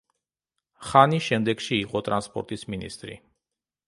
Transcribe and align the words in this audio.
ხანი 0.91 1.19
შემდეგში 1.25 1.77
იყო 1.81 2.01
ტრანსპორტის 2.07 2.65
მინისტრი. 2.75 3.19